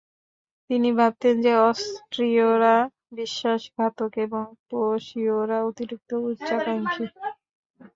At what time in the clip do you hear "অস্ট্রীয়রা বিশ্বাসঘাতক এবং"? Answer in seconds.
1.65-4.43